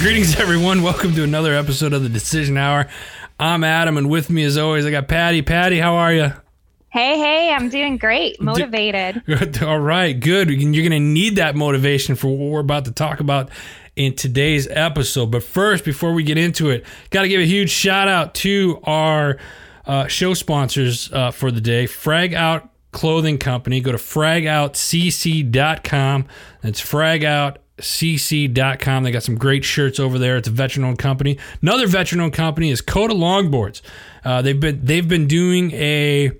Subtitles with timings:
[0.00, 0.82] Greetings, everyone.
[0.82, 2.86] Welcome to another episode of the Decision Hour.
[3.40, 5.42] I'm Adam, and with me, as always, I got Patti.
[5.42, 6.32] Patti, how are you?
[6.90, 8.40] Hey, hey, I'm doing great.
[8.40, 9.24] Motivated.
[9.26, 9.60] Good.
[9.64, 10.50] All right, good.
[10.50, 13.50] You're going to need that motivation for what we're about to talk about
[13.96, 15.32] in today's episode.
[15.32, 18.78] But first, before we get into it, got to give a huge shout out to
[18.84, 19.38] our
[19.84, 23.80] uh, show sponsors uh, for the day Frag Out Clothing Company.
[23.80, 26.26] Go to fragoutcc.com.
[26.62, 29.02] That's Frag Out cc.com.
[29.02, 30.36] They got some great shirts over there.
[30.36, 31.38] It's a veteran owned company.
[31.62, 33.82] Another veteran owned company is Kota Longboards.
[34.24, 36.32] Uh, they've been they've been doing a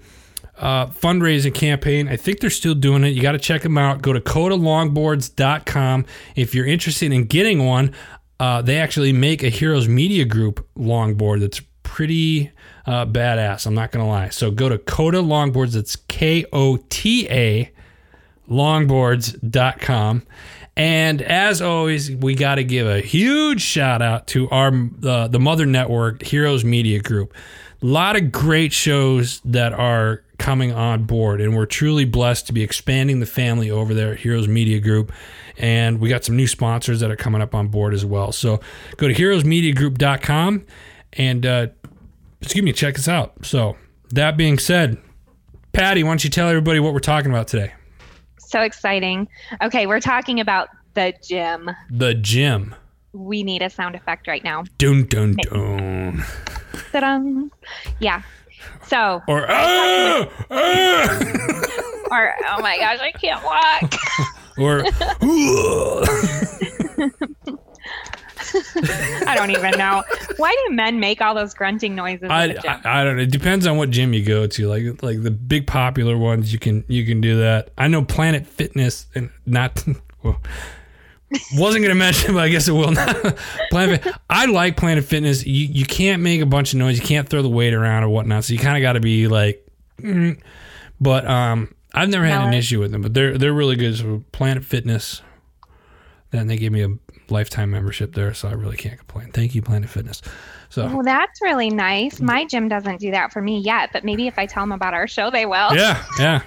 [0.58, 2.08] uh, fundraising campaign.
[2.08, 3.08] I think they're still doing it.
[3.08, 4.02] You got to check them out.
[4.02, 7.94] Go to kotalongboards.com if you're interested in getting one.
[8.40, 12.52] Uh, they actually make a Heroes Media Group longboard that's pretty
[12.86, 13.66] uh, badass.
[13.66, 14.28] I'm not gonna lie.
[14.28, 15.72] So go to Kota Longboards.
[15.72, 17.72] That's K O T A
[18.48, 20.22] longboards.com
[20.78, 24.72] and as always, we got to give a huge shout out to our
[25.04, 27.34] uh, the mother network, Heroes Media Group.
[27.82, 32.52] A lot of great shows that are coming on board, and we're truly blessed to
[32.52, 35.12] be expanding the family over there at Heroes Media Group.
[35.58, 38.30] And we got some new sponsors that are coming up on board as well.
[38.30, 38.60] So
[38.98, 40.64] go to heroesmediagroup.com
[41.14, 41.66] and uh,
[42.40, 43.44] excuse me, check us out.
[43.44, 43.76] So
[44.10, 44.98] that being said,
[45.72, 47.72] Patti, why don't you tell everybody what we're talking about today?
[48.48, 49.28] So exciting.
[49.62, 51.70] Okay, we're talking about the gym.
[51.90, 52.74] The gym.
[53.12, 54.64] We need a sound effect right now.
[54.78, 56.24] Dun dun dun.
[56.92, 57.52] Ta-dum.
[58.00, 58.22] Yeah.
[58.86, 59.22] So.
[59.28, 61.18] Or ah, ah.
[62.10, 63.94] or oh my gosh, I can't walk.
[64.58, 64.84] or.
[69.26, 70.02] I don't even know.
[70.36, 72.28] Why do men make all those grunting noises?
[72.30, 73.22] I, I, I don't know.
[73.22, 74.68] It depends on what gym you go to.
[74.68, 77.70] Like like the big popular ones, you can you can do that.
[77.78, 79.84] I know Planet Fitness and not.
[80.20, 80.40] Well,
[81.54, 83.36] wasn't gonna mention, but I guess it will not.
[83.70, 84.04] Planet.
[84.28, 85.46] I like Planet Fitness.
[85.46, 86.98] You you can't make a bunch of noise.
[86.98, 88.42] You can't throw the weight around or whatnot.
[88.42, 89.64] So you kind of got to be like.
[90.00, 90.40] Mm.
[91.00, 93.02] But um, I've never had no, an issue with them.
[93.02, 93.96] But they're they're really good.
[93.96, 95.22] So Planet Fitness.
[96.30, 96.88] Then they gave me a
[97.30, 99.30] lifetime membership there, so I really can't complain.
[99.32, 100.22] Thank you, Planet Fitness.
[100.68, 102.20] So well, that's really nice.
[102.20, 104.94] My gym doesn't do that for me yet, but maybe if I tell them about
[104.94, 105.74] our show, they will.
[105.74, 106.42] Yeah, yeah.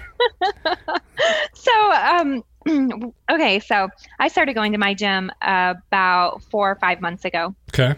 [1.54, 2.44] so, um,
[3.30, 3.88] okay, so
[4.18, 7.54] I started going to my gym about four or five months ago.
[7.70, 7.94] Okay.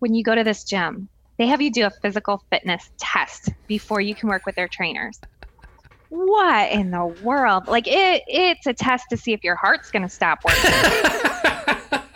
[0.00, 1.08] When you go to this gym,
[1.38, 5.18] they have you do a physical fitness test before you can work with their trainers
[6.12, 7.66] what in the world?
[7.68, 10.60] Like it it's a test to see if your heart's going to stop working.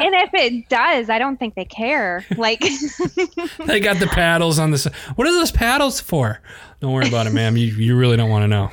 [0.06, 2.24] and if it does, I don't think they care.
[2.36, 2.60] Like
[3.66, 4.94] they got the paddles on the side.
[5.16, 6.40] What are those paddles for?
[6.80, 7.56] Don't worry about it, ma'am.
[7.56, 8.70] You you really don't want to know.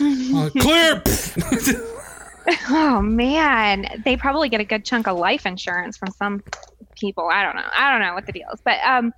[0.00, 1.02] Uh, clear.
[2.70, 6.42] oh man, they probably get a good chunk of life insurance from some
[6.96, 7.28] people.
[7.30, 7.68] I don't know.
[7.76, 9.12] I don't know what the deal is, but um,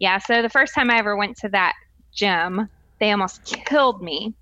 [0.00, 0.18] yeah.
[0.18, 1.74] So the first time I ever went to that
[2.12, 2.68] gym,
[3.00, 4.34] they almost killed me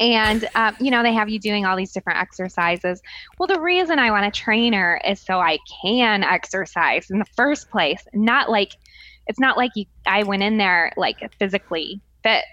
[0.00, 3.00] and um, you know they have you doing all these different exercises.
[3.38, 7.70] Well the reason i want a trainer is so i can exercise in the first
[7.70, 8.02] place.
[8.14, 8.72] Not like
[9.26, 12.44] it's not like you i went in there like physically fit.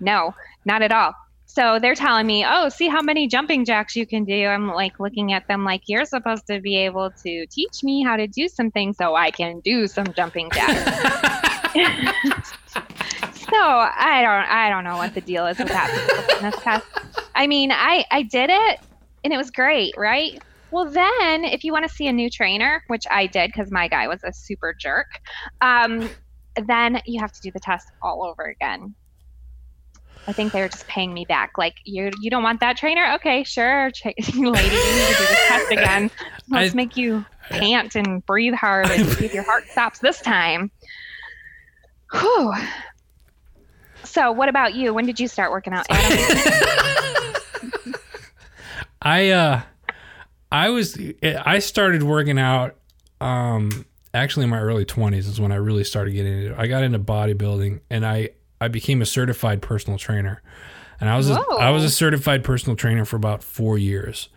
[0.00, 1.14] No not at all.
[1.46, 4.46] So they're telling me oh see how many jumping jacks you can do?
[4.46, 8.16] I'm like looking at them like you're supposed to be able to teach me how
[8.16, 11.32] to do something so i can do some jumping jacks
[13.52, 16.86] So I don't I don't know what the deal is with that test.
[17.34, 18.80] I mean, I I did it
[19.24, 20.40] and it was great, right?
[20.70, 23.88] Well, then if you want to see a new trainer, which I did because my
[23.88, 25.20] guy was a super jerk,
[25.60, 26.08] um,
[26.66, 28.94] then you have to do the test all over again.
[30.26, 31.58] I think they were just paying me back.
[31.58, 33.12] Like you, you don't want that trainer?
[33.16, 36.10] Okay, sure, lady, you need to do the test again.
[36.48, 40.20] Let's I, make you pant and breathe hard and see if your heart stops this
[40.20, 40.70] time.
[42.12, 42.54] Whew.
[44.12, 44.92] So, what about you?
[44.92, 47.34] When did you start working out, Adam?
[49.00, 49.62] I uh,
[50.52, 52.76] I was I started working out.
[53.22, 56.52] Um, actually, in my early twenties is when I really started getting into.
[56.52, 56.58] it.
[56.58, 58.30] I got into bodybuilding, and I
[58.60, 60.42] I became a certified personal trainer,
[61.00, 64.28] and I was a, I was a certified personal trainer for about four years.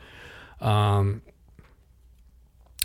[0.62, 1.22] Um,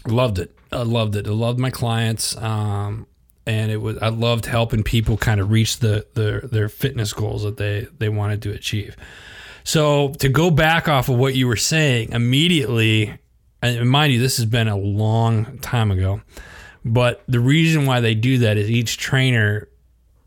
[0.09, 0.59] loved it.
[0.73, 1.29] I loved it.
[1.29, 2.37] I loved my clients.
[2.37, 3.07] Um,
[3.51, 7.43] and it was I loved helping people kind of reach the, the their fitness goals
[7.43, 8.97] that they they wanted to achieve.
[9.65, 13.19] So to go back off of what you were saying immediately,
[13.61, 16.21] and mind you, this has been a long time ago,
[16.85, 19.69] but the reason why they do that is each trainer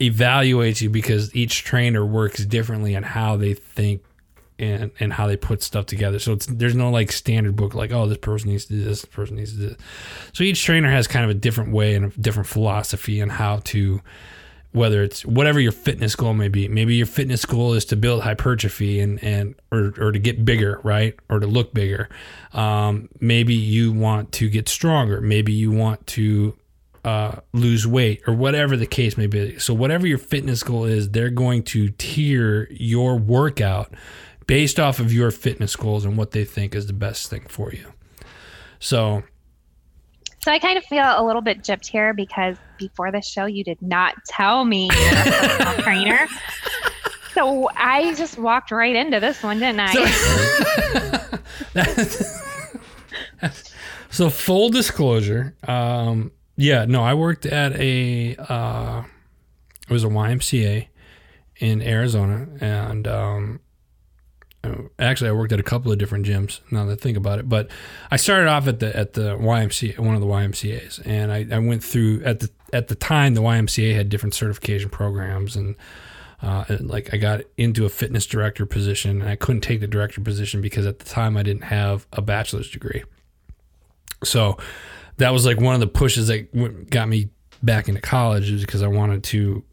[0.01, 4.01] evaluates you because each trainer works differently on how they think
[4.63, 6.19] and and how they put stuff together.
[6.19, 9.11] So there's no like standard book like oh this person needs to do this, this
[9.11, 9.77] person needs to do this.
[10.33, 13.57] So each trainer has kind of a different way and a different philosophy on how
[13.65, 14.01] to
[14.73, 16.67] whether it's whatever your fitness goal may be.
[16.67, 20.81] Maybe your fitness goal is to build hypertrophy and and or or to get bigger,
[20.83, 21.15] right?
[21.29, 22.09] Or to look bigger.
[22.53, 25.21] Um, maybe you want to get stronger.
[25.21, 26.57] Maybe you want to
[27.05, 29.59] uh, lose weight or whatever the case may be.
[29.59, 33.93] So whatever your fitness goal is, they're going to tier your workout
[34.47, 37.71] based off of your fitness goals and what they think is the best thing for
[37.71, 37.93] you.
[38.79, 39.23] So
[40.43, 43.63] so I kind of feel a little bit gypped here because before the show, you
[43.63, 46.27] did not tell me you're a trainer.
[47.33, 49.93] So I just walked right into this one, didn't I?
[53.43, 53.49] So,
[54.09, 59.03] so full disclosure, um, yeah, no, I worked at a uh,
[59.87, 60.87] it was a YMCA
[61.57, 63.59] in Arizona, and um,
[64.97, 66.59] actually, I worked at a couple of different gyms.
[66.71, 67.69] Now that I think about it, but
[68.11, 71.59] I started off at the at the YMCA, one of the YMCA's, and I, I
[71.59, 75.75] went through at the at the time the YMCA had different certification programs and.
[76.41, 79.87] Uh, and like I got into a fitness director position, and I couldn't take the
[79.87, 83.05] director position because at the time I didn't have a bachelor's degree.
[84.25, 84.57] So
[85.19, 87.29] that was like one of the pushes that got me
[87.61, 89.63] back into college, is because I wanted to.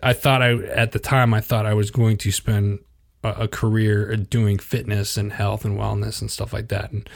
[0.00, 2.78] I thought I at the time I thought I was going to spend
[3.22, 7.08] a, a career doing fitness and health and wellness and stuff like that, and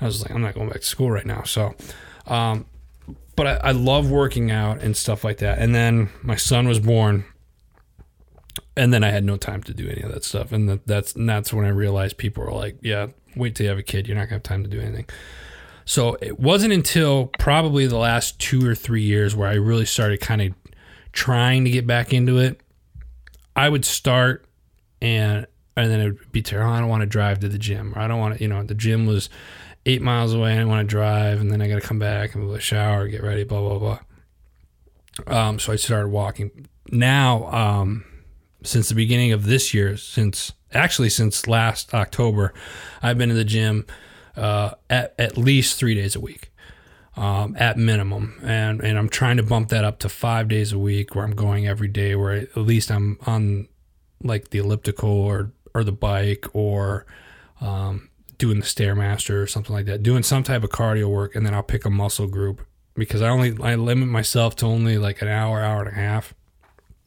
[0.00, 1.42] I was like, I'm not going back to school right now.
[1.44, 1.74] So,
[2.26, 2.66] um,
[3.36, 5.58] but I, I love working out and stuff like that.
[5.58, 7.24] And then my son was born,
[8.76, 10.50] and then I had no time to do any of that stuff.
[10.52, 13.70] And that, that's and that's when I realized people were like, "Yeah, wait till you
[13.70, 14.06] have a kid.
[14.08, 15.06] You're not gonna have time to do anything."
[15.84, 20.20] So it wasn't until probably the last two or three years where I really started
[20.20, 20.54] kind of
[21.12, 22.60] trying to get back into it.
[23.54, 24.46] I would start
[25.02, 25.46] and
[25.76, 26.72] and then it would be terrible.
[26.72, 28.62] I don't want to drive to the gym, or I don't want to, you know,
[28.62, 29.28] the gym was
[29.84, 30.52] eight miles away.
[30.52, 33.22] I didn't want to drive, and then I got to come back and shower, get
[33.22, 33.98] ready, blah blah blah.
[35.26, 36.68] Um, so I started walking.
[36.90, 38.04] Now, um,
[38.62, 42.54] since the beginning of this year, since actually since last October,
[43.02, 43.86] I've been in the gym
[44.36, 46.48] uh, at at least three days a week.
[47.14, 50.78] Um, at minimum, and and I'm trying to bump that up to five days a
[50.78, 53.68] week, where I'm going every day, where at least I'm on
[54.22, 57.06] like the elliptical or or the bike or
[57.60, 61.46] um, doing the stairmaster or something like that, doing some type of cardio work, and
[61.46, 65.22] then I'll pick a muscle group because I only I limit myself to only like
[65.22, 66.34] an hour, hour and a half.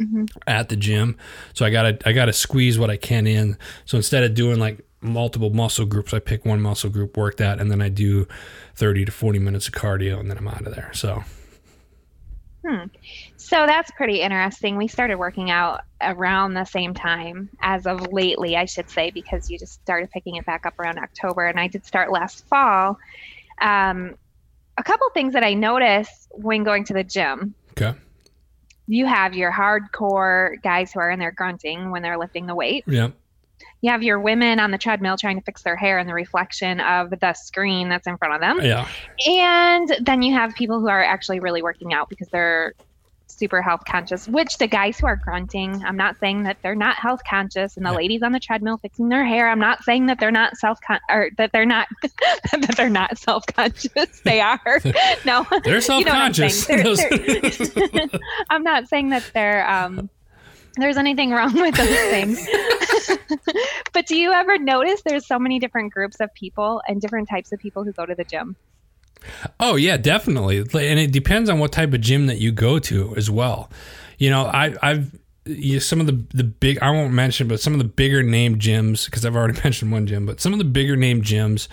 [0.02, 0.26] Mm-hmm.
[0.46, 1.16] At the gym,
[1.54, 3.58] so I gotta I gotta squeeze what I can in.
[3.86, 6.14] So instead of doing like multiple muscle groups.
[6.14, 8.28] I pick one muscle group, work that, and then I do
[8.76, 10.92] 30 to 40 minutes of cardio, and then I'm out of there.
[10.94, 11.24] So.
[12.66, 12.86] Hmm.
[13.46, 14.76] So that's pretty interesting.
[14.76, 19.52] We started working out around the same time as of lately, I should say, because
[19.52, 22.98] you just started picking it back up around October, and I did start last fall.
[23.62, 24.16] Um,
[24.80, 27.54] a couple things that I noticed when going to the gym.
[27.80, 27.96] Okay.
[28.88, 32.84] You have your hardcore guys who are in there grunting when they're lifting the weight.
[32.88, 33.10] Yeah
[33.82, 36.80] you have your women on the treadmill trying to fix their hair in the reflection
[36.80, 38.60] of the screen that's in front of them.
[38.64, 38.88] Yeah.
[39.28, 42.74] And then you have people who are actually really working out because they're
[43.38, 46.98] super health conscious, which the guys who are grunting, I'm not saying that they're not
[46.98, 47.98] health conscious and the yeah.
[47.98, 51.00] ladies on the treadmill fixing their hair, I'm not saying that they're not self con
[51.10, 53.86] or that they're not that they're not self conscious.
[54.26, 54.60] They are.
[55.26, 55.46] no.
[55.64, 56.68] They're self conscious.
[56.68, 56.96] You know
[57.94, 58.10] I'm,
[58.50, 60.10] I'm, not saying that they're um
[60.78, 62.48] there's anything wrong with those things.
[63.94, 67.52] but do you ever notice there's so many different groups of people and different types
[67.52, 68.56] of people who go to the gym?
[69.60, 70.60] Oh yeah, definitely.
[70.60, 73.70] And it depends on what type of gym that you go to as well.
[74.18, 77.60] You know, I I've you know, some of the the big I won't mention, but
[77.60, 80.60] some of the bigger name gyms because I've already mentioned one gym, but some of
[80.60, 81.68] the bigger name gyms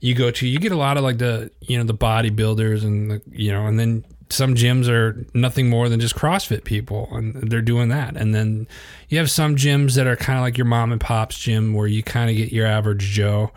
[0.00, 3.10] you go to, you get a lot of like the you know the bodybuilders and
[3.10, 7.50] the you know, and then some gyms are nothing more than just CrossFit people, and
[7.50, 8.16] they're doing that.
[8.16, 8.66] And then
[9.08, 11.86] you have some gyms that are kind of like your mom and pop's gym, where
[11.86, 13.52] you kind of get your average Joe,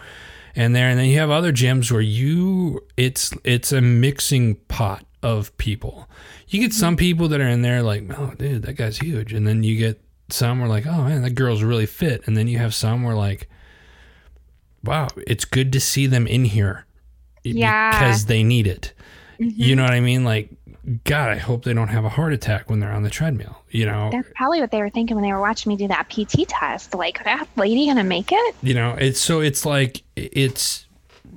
[0.57, 0.89] and there.
[0.89, 6.09] And then you have other gyms where you it's it's a mixing pot of people.
[6.49, 9.47] You get some people that are in there like, oh, dude, that guy's huge, and
[9.47, 12.57] then you get some where like, oh man, that girl's really fit, and then you
[12.57, 13.49] have some where like,
[14.83, 16.85] wow, it's good to see them in here,
[17.43, 18.93] yeah, because they need it.
[19.39, 19.61] Mm-hmm.
[19.61, 20.23] You know what I mean?
[20.23, 20.49] Like,
[21.03, 23.61] God, I hope they don't have a heart attack when they're on the treadmill.
[23.69, 26.09] You know, that's probably what they were thinking when they were watching me do that
[26.09, 26.95] PT test.
[26.95, 28.55] Like, that lady gonna make it?
[28.61, 30.85] You know, it's so it's like it's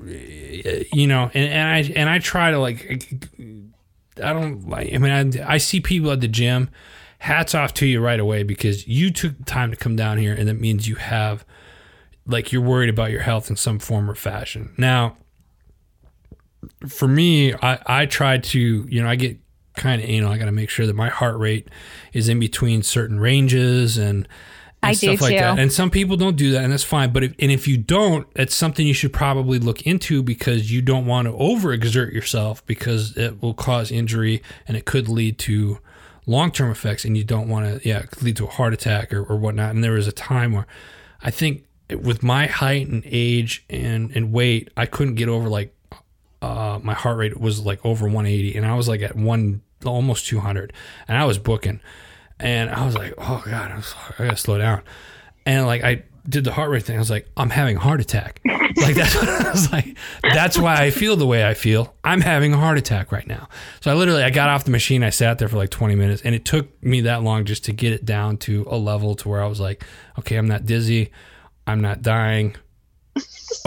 [0.05, 3.03] you know, and, and I and I try to like,
[4.23, 4.95] I don't like.
[4.95, 6.71] I mean, I, I see people at the gym.
[7.19, 10.49] Hats off to you right away because you took time to come down here, and
[10.49, 11.45] that means you have
[12.27, 14.73] like you're worried about your health in some form or fashion.
[14.79, 15.17] Now,
[16.87, 19.39] for me, I, I try to, you know, I get
[19.77, 21.69] kind of, you know, I got to make sure that my heart rate
[22.13, 24.29] is in between certain ranges and,
[24.83, 25.39] and stuff like too.
[25.39, 25.59] that.
[25.59, 27.13] And some people don't do that, and that's fine.
[27.13, 30.83] But if, and if you don't, it's something you should probably look into because you
[30.83, 35.79] don't want to overexert yourself because it will cause injury and it could lead to
[36.27, 39.23] long term effects, and you don't want to, yeah, lead to a heart attack or,
[39.23, 39.75] or whatnot.
[39.75, 40.67] And there was a time where
[41.23, 45.75] I think with my height and age and, and weight, I couldn't get over like
[46.43, 50.27] uh, my heart rate was like over 180 and I was like at one almost
[50.27, 50.73] 200
[51.09, 51.81] and I was booking.
[52.39, 54.83] And I was like oh god I, was, I gotta slow down.
[55.45, 56.97] And like I did the heart rate thing.
[56.97, 58.41] I was like I'm having a heart attack.
[58.77, 61.95] Like that's what I was like that's why I feel the way I feel.
[62.05, 63.49] I'm having a heart attack right now.
[63.81, 65.03] So I literally I got off the machine.
[65.03, 67.73] I sat there for like 20 minutes and it took me that long just to
[67.73, 69.85] get it down to a level to where I was like
[70.21, 71.11] okay I'm not dizzy.
[71.67, 72.57] I'm not dying.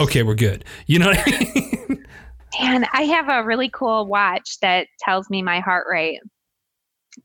[0.00, 0.64] Okay we're good.
[0.86, 2.06] You know what I mean
[2.60, 6.20] And I have a really cool watch that tells me my heart rate.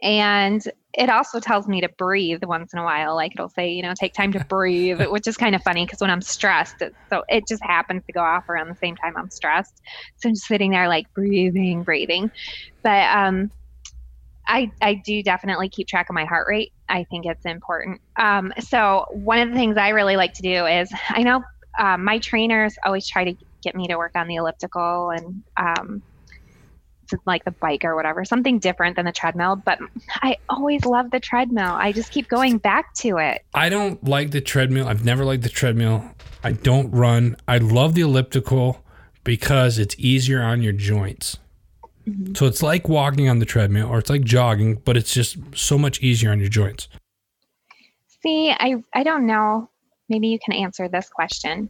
[0.02, 0.62] And
[0.94, 3.16] it also tells me to breathe once in a while.
[3.16, 6.00] Like it'll say, you know, take time to breathe, which is kind of funny because
[6.00, 9.14] when I'm stressed, it, so it just happens to go off around the same time
[9.18, 9.82] I'm stressed.
[10.18, 12.32] So I'm just sitting there like breathing, breathing.
[12.84, 13.52] But um,
[14.48, 16.72] I, I do definitely keep track of my heart rate.
[16.88, 18.02] I think it's important.
[18.18, 21.44] Um, so one of the things I really like to do is I know
[21.78, 26.02] um, my trainers always try to get me to work on the elliptical and um,
[27.26, 29.56] like the bike or whatever, something different than the treadmill.
[29.56, 29.80] But
[30.16, 31.74] I always love the treadmill.
[31.74, 33.44] I just keep going back to it.
[33.54, 34.88] I don't like the treadmill.
[34.88, 36.04] I've never liked the treadmill.
[36.44, 37.36] I don't run.
[37.48, 38.84] I love the elliptical
[39.24, 41.38] because it's easier on your joints.
[42.34, 45.78] So it's like walking on the treadmill or it's like jogging, but it's just so
[45.78, 46.88] much easier on your joints.
[48.24, 49.70] See, I, I don't know.
[50.10, 51.70] Maybe you can answer this question.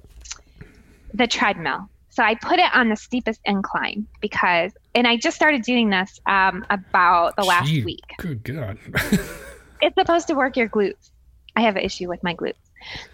[1.14, 1.90] The treadmill.
[2.10, 6.20] So I put it on the steepest incline because, and I just started doing this
[6.26, 8.04] um, about the last Gee, week.
[8.18, 8.78] Good God.
[9.82, 11.12] it's supposed to work your glutes.
[11.56, 12.56] I have an issue with my glutes.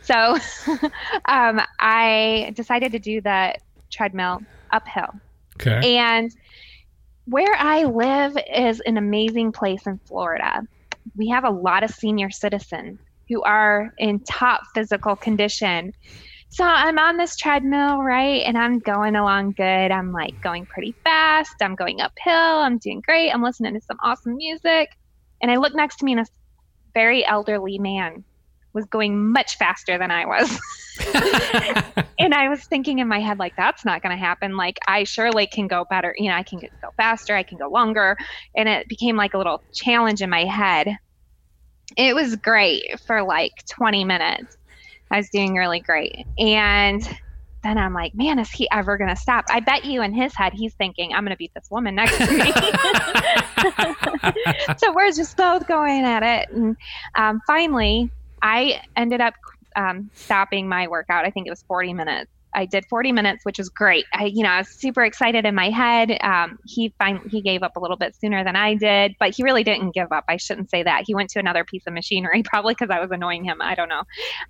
[0.02, 0.38] So
[1.26, 3.56] um, I decided to do the
[3.92, 5.10] treadmill uphill.
[5.56, 5.98] Okay.
[5.98, 6.36] And
[7.26, 10.68] where I live is an amazing place in Florida.
[11.16, 13.00] We have a lot of senior citizens
[13.30, 15.94] who are in top physical condition.
[16.50, 18.44] So I'm on this treadmill, right?
[18.46, 19.92] And I'm going along good.
[19.92, 21.56] I'm like going pretty fast.
[21.62, 22.34] I'm going uphill.
[22.34, 23.32] I'm doing great.
[23.32, 24.90] I'm listening to some awesome music.
[25.42, 26.26] And I look next to me, and a
[26.94, 28.24] very elderly man
[28.74, 30.50] was going much faster than I was.
[32.20, 34.56] and I was thinking in my head, like, that's not going to happen.
[34.56, 36.16] Like, I surely can go better.
[36.18, 37.36] You know, I can go faster.
[37.36, 38.18] I can go longer.
[38.56, 40.98] And it became like a little challenge in my head.
[41.98, 44.58] It was great for like 20 minutes.
[45.16, 46.28] I was doing really great.
[46.38, 47.02] And
[47.64, 49.46] then I'm like, man, is he ever going to stop?
[49.50, 52.18] I bet you in his head, he's thinking, I'm going to beat this woman next
[52.18, 52.52] to me.
[54.78, 56.50] so we're just both going at it.
[56.54, 56.76] And
[57.16, 59.36] um, finally, I ended up
[59.78, 61.24] um, stopping my workout.
[61.24, 62.30] I think it was 40 minutes.
[62.56, 64.06] I did 40 minutes, which was great.
[64.14, 66.18] I, you know, I was super excited in my head.
[66.22, 69.44] Um, he finally he gave up a little bit sooner than I did, but he
[69.44, 70.24] really didn't give up.
[70.30, 71.04] I shouldn't say that.
[71.06, 73.62] He went to another piece of machinery, probably because I was annoying him.
[73.62, 74.04] I don't know.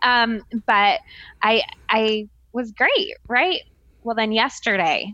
[0.03, 0.99] Um, but
[1.41, 3.61] I I was great, right?
[4.03, 5.13] Well, then yesterday,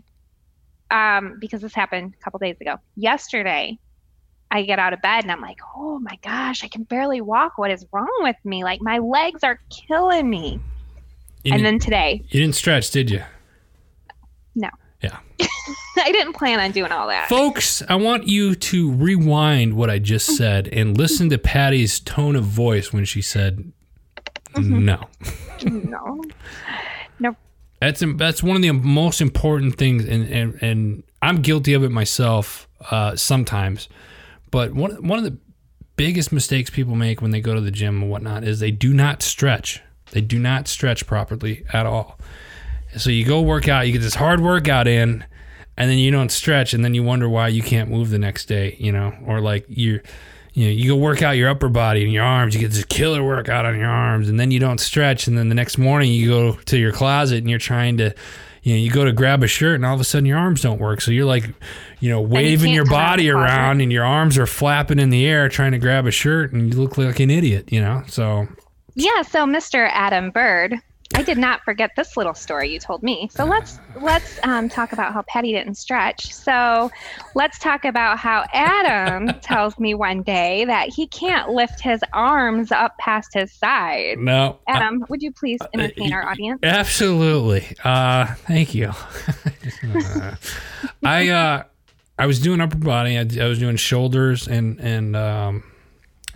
[0.90, 3.78] um, because this happened a couple days ago, yesterday
[4.50, 7.56] I get out of bed and I'm like, oh my gosh, I can barely walk.
[7.56, 8.64] What is wrong with me?
[8.64, 9.58] Like my legs are
[9.88, 10.60] killing me.
[11.44, 13.22] You and then today, you didn't stretch, did you?
[14.54, 14.68] no,
[15.02, 15.18] Yeah.
[15.96, 17.28] I didn't plan on doing all that.
[17.28, 22.36] Folks, I want you to rewind what I just said and listen to Patti's tone
[22.36, 23.72] of voice when she said
[24.54, 24.84] Mm-hmm.
[24.84, 25.08] no.
[25.64, 26.22] no,
[27.18, 27.36] no,
[27.80, 31.90] That's that's one of the most important things, and and, and I'm guilty of it
[31.90, 33.88] myself uh, sometimes.
[34.50, 35.38] But one one of the
[35.96, 38.92] biggest mistakes people make when they go to the gym and whatnot is they do
[38.92, 39.80] not stretch.
[40.12, 42.18] They do not stretch properly at all.
[42.96, 45.24] So you go work out, you get this hard workout in,
[45.76, 48.46] and then you don't stretch, and then you wonder why you can't move the next
[48.46, 50.02] day, you know, or like you're.
[50.54, 52.54] You know, you go work out your upper body and your arms.
[52.54, 55.26] You get this killer workout on your arms, and then you don't stretch.
[55.26, 58.14] And then the next morning, you go to your closet and you're trying to,
[58.62, 60.60] you know, you go to grab a shirt, and all of a sudden your arms
[60.60, 61.00] don't work.
[61.00, 61.48] So you're like,
[62.00, 64.98] you know, waving can't your come out of body around, and your arms are flapping
[64.98, 67.72] in the air trying to grab a shirt, and you look like an idiot.
[67.72, 68.46] You know, so
[68.94, 69.22] yeah.
[69.22, 69.88] So Mr.
[69.92, 70.80] Adam Bird
[71.14, 73.28] I did not forget this little story you told me.
[73.32, 76.32] So let's let's um, talk about how Patti didn't stretch.
[76.32, 76.90] So
[77.34, 82.72] let's talk about how Adam tells me one day that he can't lift his arms
[82.72, 84.18] up past his side.
[84.18, 84.58] No.
[84.66, 86.60] Adam, would you please entertain our audience?
[86.62, 87.76] Absolutely.
[87.84, 88.92] Uh, thank you.
[91.04, 91.64] I uh,
[92.18, 93.18] I was doing upper body.
[93.18, 95.64] I, I was doing shoulders and and um,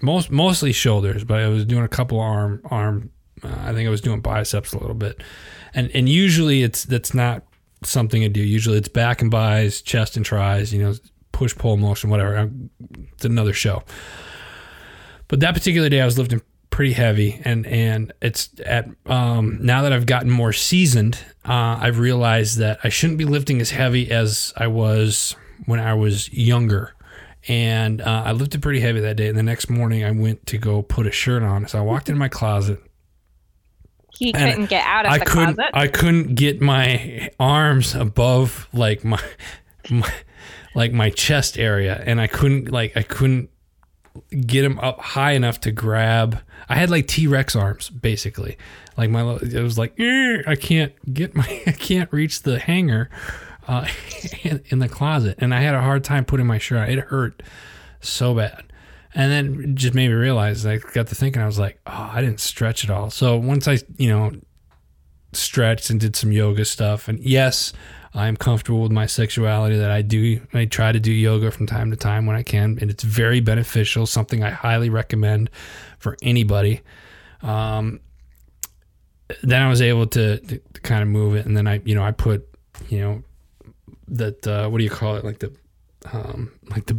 [0.03, 3.11] most mostly shoulders, but I was doing a couple arm arm.
[3.43, 5.23] Uh, I think I was doing biceps a little bit,
[5.75, 7.45] and and usually it's that's not
[7.83, 8.41] something I do.
[8.41, 10.73] Usually it's back and buys, chest and tries.
[10.73, 10.95] You know,
[11.33, 12.51] push pull motion, whatever.
[13.13, 13.83] It's another show.
[15.29, 19.83] But that particular day, I was lifting pretty heavy, and and it's at um, now
[19.83, 24.11] that I've gotten more seasoned, uh, I've realized that I shouldn't be lifting as heavy
[24.11, 25.35] as I was
[25.65, 26.95] when I was younger.
[27.49, 29.29] And uh, I lifted pretty heavy that day.
[29.29, 31.69] And the next morning, I went to go put a shirt on.
[31.69, 32.81] So I walked into my closet.
[34.19, 35.55] He couldn't get out of I the couldn't.
[35.57, 35.71] closet.
[35.75, 39.23] I couldn't get my arms above like my,
[39.91, 40.11] my,
[40.75, 43.51] like my chest area, and I couldn't like I couldn't
[44.47, 46.41] get them up high enough to grab.
[46.69, 48.57] I had like T Rex arms, basically.
[48.97, 53.11] Like my, it was like "Eh, I can't get my, I can't reach the hanger
[53.67, 53.87] uh,
[54.71, 56.89] in, the closet, and I had a hard time putting my shirt on.
[56.89, 57.43] It hurt
[58.01, 58.65] so bad,
[59.15, 60.65] and then just made me realize.
[60.65, 63.11] I got to thinking, I was like, oh, I didn't stretch at all.
[63.11, 64.33] So once I, you know,
[65.33, 67.73] stretched and did some yoga stuff, and yes.
[68.15, 70.41] I'm comfortable with my sexuality that I do.
[70.55, 73.41] I try to do yoga from time to time when I can, and it's very
[73.41, 74.07] beneficial.
[74.07, 75.51] Something I highly recommend
[75.99, 76.81] for anybody.
[77.43, 78.01] Um,
[79.43, 82.03] then I was able to, to, kind of move it, and then I, you know,
[82.03, 82.49] I put,
[82.89, 83.23] you know,
[84.09, 85.53] that uh, what do you call it, like the,
[86.13, 86.97] um, like the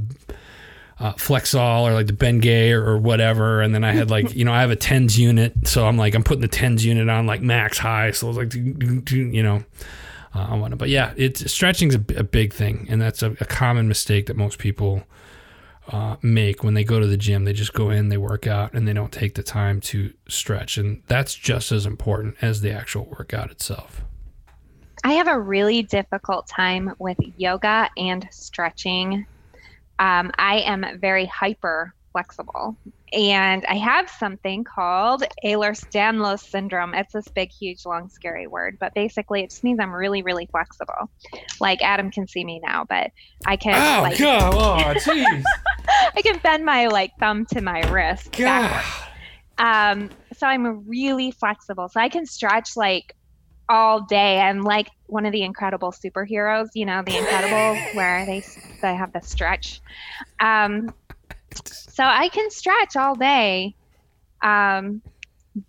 [0.99, 4.45] uh, Flexall or like the Bengay or, or whatever, and then I had like, you
[4.45, 7.27] know, I have a tens unit, so I'm like, I'm putting the tens unit on
[7.27, 9.63] like max high, so I was like, you know.
[10.35, 13.23] Uh, I want to, but yeah, it's stretching is a, a, big thing, and that's
[13.23, 15.03] a, a common mistake that most people
[15.87, 17.45] uh, make when they go to the gym.
[17.45, 20.77] They just go in, they work out, and they don't take the time to stretch,
[20.77, 24.03] and that's just as important as the actual workout itself.
[25.03, 29.25] I have a really difficult time with yoga and stretching.
[29.99, 32.75] Um, I am very hyper flexible.
[33.13, 36.93] And I have something called Ehlers-Danlos syndrome.
[36.95, 40.47] It's this big, huge, long, scary word, but basically it just means I'm really, really
[40.47, 41.09] flexible.
[41.61, 43.11] Like Adam can see me now, but
[43.45, 43.75] I can.
[43.75, 44.53] Oh like, God!
[44.53, 45.43] Oh jeez!
[46.15, 48.31] I can bend my like thumb to my wrist.
[48.33, 48.83] God.
[49.59, 51.87] Um, so I'm really flexible.
[51.89, 53.15] So I can stretch like
[53.69, 54.39] all day.
[54.39, 58.43] I'm like one of the incredible superheroes, you know, the incredible where they
[58.81, 59.81] they have the stretch.
[60.39, 60.93] Um,
[61.65, 63.75] so I can stretch all day,
[64.41, 65.01] um,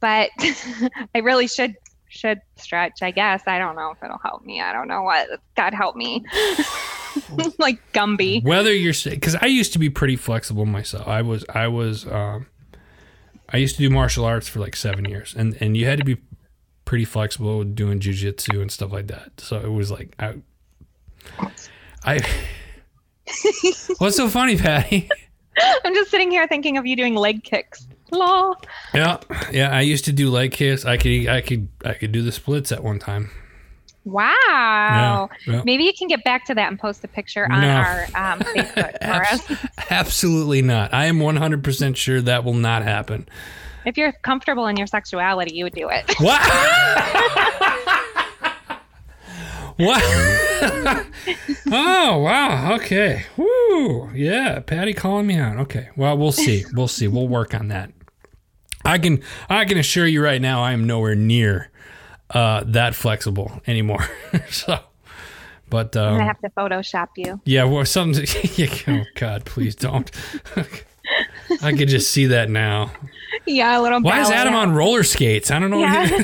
[0.01, 0.31] but
[1.15, 1.77] I really should
[2.09, 3.03] should stretch.
[3.03, 4.61] I guess I don't know if it'll help me.
[4.61, 5.29] I don't know what.
[5.57, 6.25] God help me.
[7.59, 8.45] like Gumby.
[8.45, 11.07] Whether you're because I used to be pretty flexible myself.
[11.07, 12.47] I was I was um,
[13.51, 16.05] I used to do martial arts for like seven years, and and you had to
[16.05, 16.17] be
[16.88, 19.31] pretty flexible with doing jujitsu and stuff like that.
[19.37, 20.37] So it was like I
[22.03, 22.20] I.
[23.98, 25.07] What's so funny, Patti?
[25.85, 27.87] I'm just sitting here thinking of you doing leg kicks.
[28.11, 28.55] Law.
[28.94, 29.18] Yeah,
[29.53, 29.68] yeah.
[29.70, 30.87] I used to do leg kicks.
[30.87, 33.31] I could, I could, I could do the splits at one time.
[34.07, 35.29] Wow.
[35.46, 35.62] Yeah, yeah.
[35.66, 37.68] Maybe you can get back to that and post a picture on No.
[37.68, 39.66] our um, Facebook for us.
[39.90, 40.94] Absolutely not.
[40.94, 43.29] I am 100% sure that will not happen.
[43.85, 46.05] If you're comfortable in your sexuality, you would do it.
[46.21, 46.41] What?
[49.77, 50.03] what?
[51.71, 52.75] oh, wow.
[52.77, 53.25] Okay.
[53.37, 54.11] Woo.
[54.14, 54.61] Yeah.
[54.61, 55.59] Patti calling me out.
[55.59, 55.88] Okay.
[55.97, 56.64] Well, we'll see.
[56.73, 57.09] We'll see.
[57.09, 57.93] We'll work on that.
[58.85, 61.71] I can I can assure you right now I am nowhere near
[62.31, 64.09] uh, that flexible anymore.
[64.51, 64.79] so
[65.71, 67.41] but um, gonna have to Photoshop you.
[67.45, 68.27] yeah, well, something.
[68.88, 70.11] oh God, please don't.
[71.62, 72.90] I could just see that now.
[73.47, 74.01] Yeah, a little.
[74.01, 75.51] Why is Adam on roller skates?
[75.51, 75.79] I don't know.
[75.79, 76.23] Yeah.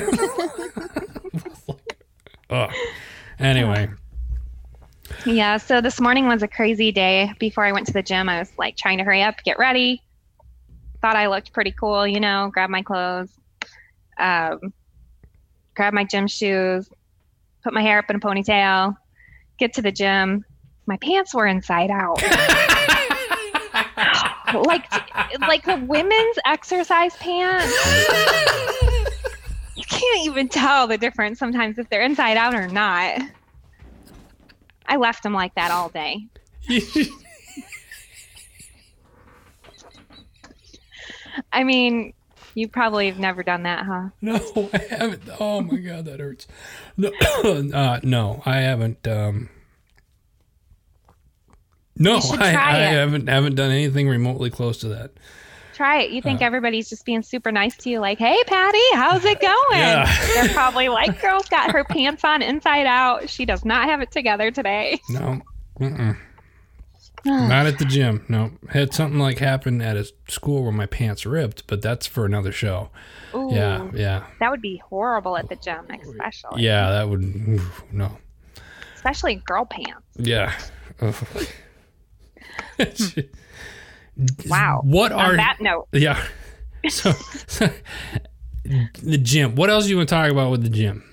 [2.49, 2.73] Ugh.
[3.39, 3.89] Anyway,
[5.25, 5.57] yeah.
[5.57, 7.33] So this morning was a crazy day.
[7.39, 10.01] Before I went to the gym, I was like trying to hurry up, get ready.
[11.01, 12.49] Thought I looked pretty cool, you know.
[12.53, 13.29] Grab my clothes,
[14.19, 14.73] um,
[15.75, 16.89] grab my gym shoes,
[17.63, 18.95] put my hair up in a ponytail,
[19.57, 20.45] get to the gym.
[20.85, 22.21] My pants were inside out.
[24.53, 24.85] like
[25.39, 27.73] like the women's exercise pants.
[29.75, 33.21] You can't even tell the difference sometimes if they're inside out or not.
[34.87, 36.27] I left them like that all day.
[41.51, 42.13] I mean,
[42.53, 44.09] You probably have never done that, huh?
[44.21, 44.35] No,
[44.73, 45.23] I haven't.
[45.39, 46.47] Oh my god, that hurts.
[46.95, 47.09] No,
[47.73, 49.05] uh, no, I haven't.
[49.07, 49.49] Um,
[51.97, 52.51] no, I, I
[52.93, 55.11] haven't haven't done anything remotely close to that.
[55.73, 56.11] Try it.
[56.11, 59.41] You think Uh, everybody's just being super nice to you, like, "Hey, Patti, how's it
[59.41, 60.25] going?" Yeah.
[60.33, 63.29] They're probably like, "Girl's got her pants on inside out.
[63.29, 65.41] She does not have it together today." No,
[67.25, 68.23] not at the gym.
[68.29, 72.25] No, had something like happen at a school where my pants ripped, but that's for
[72.25, 72.89] another show.
[73.33, 76.63] Ooh, Yeah, yeah, that would be horrible at the gym, especially.
[76.63, 76.91] yeah.
[76.91, 78.17] That would oof, no.
[78.95, 80.05] especially girl pants.
[80.15, 80.53] Yeah.
[84.47, 84.81] Wow.
[84.83, 86.21] What On are that note, Yeah.
[86.89, 87.13] So,
[88.63, 89.55] the gym.
[89.55, 91.03] What else do you want to talk about with the gym?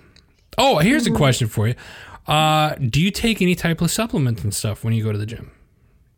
[0.59, 1.75] Oh, here's a question for you.
[2.27, 5.27] Uh, do you take any type of supplements and stuff when you go to the
[5.27, 5.51] gym?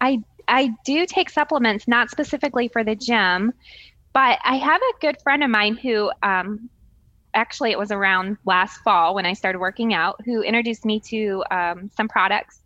[0.01, 3.53] I I do take supplements, not specifically for the gym,
[4.13, 6.69] but I have a good friend of mine who um,
[7.33, 11.45] actually it was around last fall when I started working out who introduced me to
[11.51, 12.61] um, some products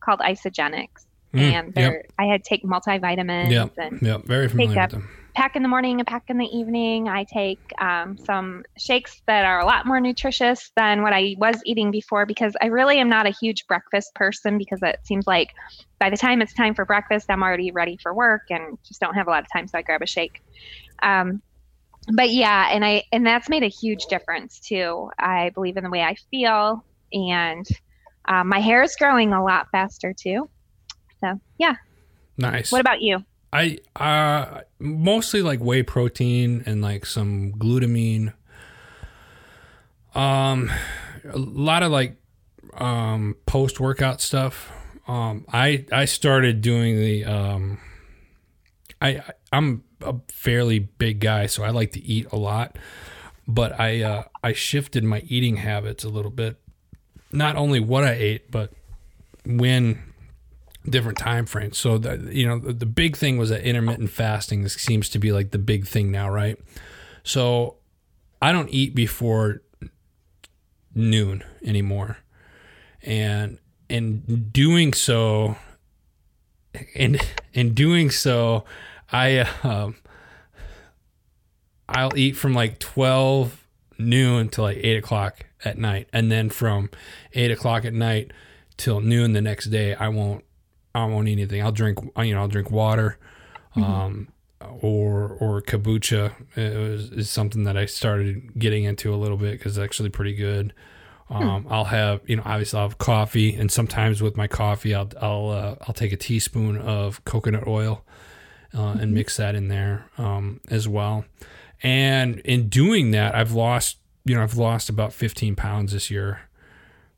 [0.00, 0.88] called Isagenix.
[1.34, 2.02] Mm, and yep.
[2.18, 3.72] I had take multivitamins Yep.
[3.78, 4.00] and.
[4.26, 5.08] Very familiar with them.
[5.34, 7.08] pack in the morning and pack in the evening.
[7.08, 11.60] I take um, some shakes that are a lot more nutritious than what I was
[11.66, 15.48] eating before because I really am not a huge breakfast person because it seems like
[15.98, 19.14] by the time it's time for breakfast, I'm already ready for work and just don't
[19.14, 19.66] have a lot of time.
[19.66, 20.40] So I grab a shake.
[21.02, 21.42] Um,
[22.12, 25.10] but yeah, and I and that's made a huge difference too.
[25.18, 27.66] I believe in the way I feel, and
[28.28, 30.48] um, my hair is growing a lot faster too.
[31.24, 31.76] So yeah.
[32.36, 32.70] Nice.
[32.70, 33.24] What about you?
[33.52, 38.34] I uh mostly like whey protein and like some glutamine.
[40.14, 40.70] Um
[41.24, 42.16] a lot of like
[42.74, 44.70] um post workout stuff.
[45.08, 47.78] Um I I started doing the um
[49.00, 52.76] I I'm a fairly big guy so I like to eat a lot,
[53.48, 56.56] but I uh I shifted my eating habits a little bit.
[57.32, 58.72] Not only what I ate, but
[59.46, 60.13] when
[60.88, 61.78] different time frames.
[61.78, 61.96] So
[62.30, 65.50] you know the, the big thing was that intermittent fasting this seems to be like
[65.50, 66.58] the big thing now, right?
[67.22, 67.76] So
[68.40, 69.62] I don't eat before
[70.94, 72.18] noon anymore.
[73.02, 75.56] And in doing so
[76.94, 77.18] in
[77.52, 78.64] in doing so
[79.12, 79.96] I um
[81.88, 83.66] I'll eat from like 12
[83.98, 86.90] noon to like 8 o'clock at night and then from
[87.34, 88.32] 8 o'clock at night
[88.76, 90.44] till noon the next day I won't
[90.94, 91.62] I won't eat anything.
[91.62, 93.18] I'll drink, you know, I'll drink water,
[93.76, 94.28] um,
[94.60, 99.76] or or kombucha is, is something that I started getting into a little bit because
[99.76, 100.72] it's actually pretty good.
[101.30, 105.10] Um, I'll have, you know, obviously I'll have coffee, and sometimes with my coffee, I'll
[105.20, 108.04] I'll uh, I'll take a teaspoon of coconut oil
[108.74, 111.24] uh, and mix that in there um, as well.
[111.82, 116.40] And in doing that, I've lost, you know, I've lost about 15 pounds this year.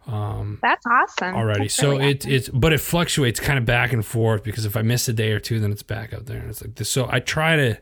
[0.06, 1.34] Um, That's awesome.
[1.34, 1.62] already.
[1.62, 4.76] That's so really it, it's but it fluctuates kind of back and forth because if
[4.76, 6.88] I miss a day or two, then it's back up there, and it's like this.
[6.88, 7.78] So I try to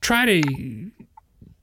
[0.00, 0.90] try to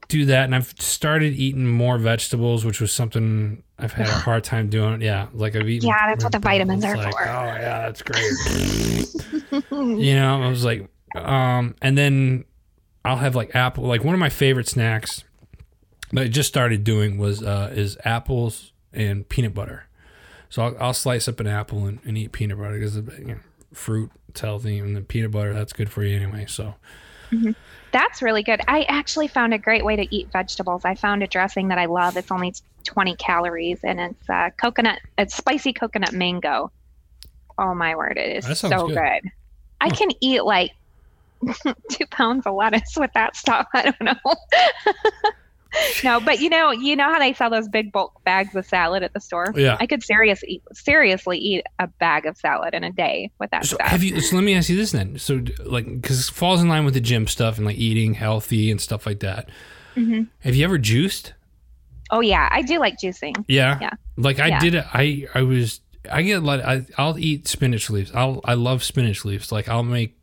[0.08, 4.44] do that, and I've started eating more vegetables, which was something I've had a hard
[4.44, 5.02] time doing.
[5.02, 5.88] Yeah, like I've eaten.
[5.88, 7.22] Yeah, that's what the vitamins are like, for.
[7.22, 8.34] Oh yeah, that's great.
[9.72, 12.46] you know, I was like, um, and then
[13.06, 13.84] I'll have like apple.
[13.84, 15.24] Like one of my favorite snacks
[16.12, 19.86] that I just started doing was uh, is apples and peanut butter.
[20.50, 23.38] So I'll, I'll slice up an apple and, and eat peanut butter because you know,
[23.74, 26.46] fruit it's healthy and the peanut butter that's good for you anyway.
[26.48, 26.76] So
[27.92, 28.62] That's really good.
[28.68, 30.86] I actually found a great way to eat vegetables.
[30.86, 32.18] I found a dressing that I love.
[32.18, 32.54] It's only
[32.86, 36.72] 20 calories and it's uh, coconut, it's spicy coconut mango.
[37.58, 38.96] Oh my word, it is so good.
[38.96, 39.32] good.
[39.82, 40.72] I can eat like
[41.92, 43.68] two pounds of lettuce with that stuff.
[43.74, 44.14] I don't know.
[46.04, 49.04] no, but you know, you know how they sell those big bulk bags of salad
[49.04, 49.54] at the store.
[49.56, 49.78] yeah.
[49.80, 53.76] I could seriously, seriously eat a bag of salad in a day with that So
[53.76, 53.88] stuff.
[53.88, 54.20] have you?
[54.22, 55.18] So let me ask you this then.
[55.20, 58.72] So like, because it falls in line with the gym stuff and like eating healthy
[58.72, 59.50] and stuff like that.
[59.96, 61.34] hmm Have you ever juiced?
[62.12, 63.46] Oh yeah, I do like juicing.
[63.48, 63.78] Yeah.
[63.80, 63.92] Yeah.
[64.18, 64.60] Like I Yeah.
[64.60, 64.86] did it.
[64.94, 66.62] I I was I get a lot.
[66.62, 68.12] I I'll eat spinach leaves.
[68.16, 69.52] I'll I love spinach leaves.
[69.52, 70.16] Like I'll make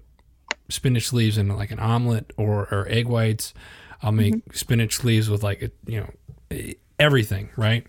[0.68, 3.54] spinach leaves in like an omelet or or egg whites.
[4.02, 4.52] I'll make Mm-hmm.
[4.56, 7.87] spinach leaves with like a, you know everything right.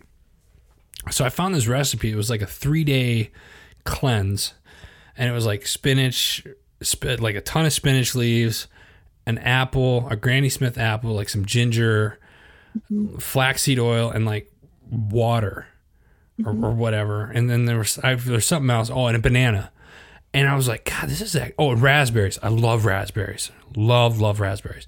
[1.12, 2.12] So I found this recipe.
[2.12, 3.32] It was like a three day
[3.84, 4.54] cleanse,
[5.18, 6.46] and it was like spinach,
[6.84, 8.68] sp- like a ton of spinach leaves,
[9.26, 12.20] an apple, a Granny Smith apple, like some ginger,
[13.20, 14.52] flaxseed oil, and like
[14.90, 15.68] water
[16.46, 17.26] or, or whatever.
[17.26, 18.90] And then there was I, there's something else.
[18.90, 19.72] Oh, and a banana.
[20.34, 21.54] And I was like, God, this is that.
[21.58, 22.38] Oh, raspberries.
[22.44, 23.50] I love raspberries.
[23.76, 24.86] Love, love raspberries.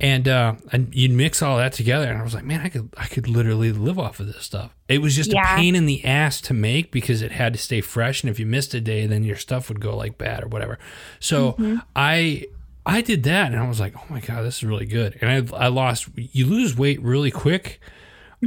[0.00, 2.88] And uh, and you'd mix all that together, and I was like, man, I could
[2.96, 4.74] I could literally live off of this stuff.
[4.88, 5.54] It was just Yeah.
[5.54, 8.38] a pain in the ass to make because it had to stay fresh, and if
[8.40, 10.78] you missed a day, then your stuff would go like bad or whatever.
[11.18, 11.56] So
[11.94, 12.46] I
[12.86, 15.18] I did that, and I was like, oh my god, this is really good.
[15.20, 16.08] And I I lost.
[16.16, 17.80] You lose weight really quick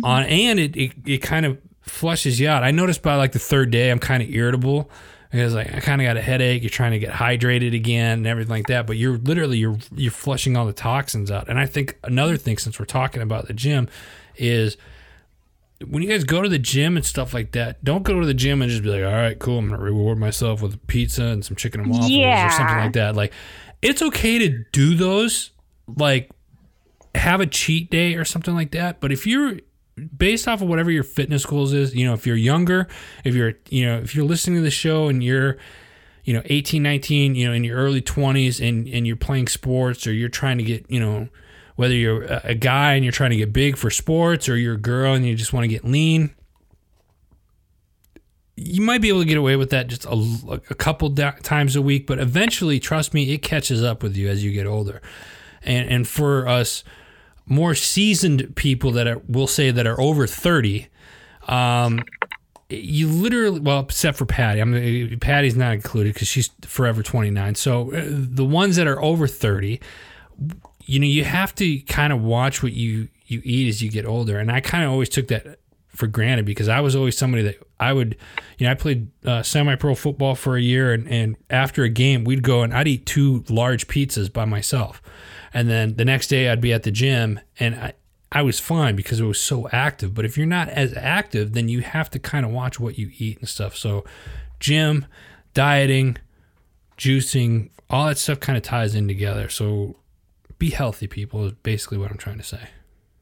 [0.03, 2.63] on, and it it, it kind of flushes you out.
[2.63, 4.89] I noticed by like the third day, I'm kind of irritable
[5.33, 6.61] because like I kind of got a headache.
[6.61, 10.11] You're trying to get hydrated again and everything like that, but you're literally you're you're
[10.11, 11.49] flushing all the toxins out.
[11.49, 13.89] And I think another thing, since we're talking about the gym,
[14.35, 14.77] is
[15.87, 18.35] when you guys go to the gym and stuff like that, don't go to the
[18.35, 21.43] gym and just be like, all right, cool, I'm gonna reward myself with pizza and
[21.43, 23.15] some chicken and waffles or something like that.
[23.15, 23.33] Like,
[23.81, 25.49] it's okay to do those,
[25.87, 26.29] like
[27.15, 28.99] have a cheat day or something like that.
[28.99, 29.57] But if you're
[30.17, 32.87] based off of whatever your fitness goals is, you know, if you're younger,
[33.23, 35.57] if you're, you know, if you're listening to the show and you're,
[36.23, 40.07] you know, 18, 19, you know, in your early 20s and, and you're playing sports
[40.07, 41.27] or you're trying to get, you know,
[41.75, 44.79] whether you're a, guy and you're trying to get big for sports or you're a
[44.79, 46.33] girl and you just want to get lean,
[48.55, 51.75] you might be able to get away with that just a, a couple da- times
[51.75, 55.01] a week, but eventually, trust me, it catches up with you as you get older.
[55.63, 56.83] And and for us
[57.45, 60.87] more seasoned people that are, we'll say that are over thirty,
[61.47, 62.03] um,
[62.69, 64.61] you literally well, except for Patti.
[64.61, 67.55] I mean, Patti's not included because she's forever twenty nine.
[67.55, 69.79] So uh, the ones that are over thirty,
[70.85, 74.05] you know, you have to kind of watch what you you eat as you get
[74.05, 74.39] older.
[74.39, 77.55] And I kind of always took that for granted because I was always somebody that
[77.79, 78.17] I would,
[78.57, 82.23] you know, I played uh, semi-pro football for a year, and, and after a game,
[82.23, 85.01] we'd go and I'd eat two large pizzas by myself,
[85.53, 87.93] and then the next day I'd be at the gym, and I.
[88.35, 90.15] I was fine because it was so active.
[90.15, 93.11] But if you're not as active, then you have to kind of watch what you
[93.19, 93.75] eat and stuff.
[93.75, 94.05] So,
[94.59, 95.05] gym,
[95.53, 96.17] dieting,
[96.97, 99.49] juicing, all that stuff kind of ties in together.
[99.49, 99.97] So,
[100.57, 102.69] be healthy, people, is basically what I'm trying to say.